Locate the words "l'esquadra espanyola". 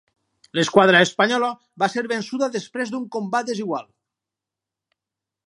0.59-1.49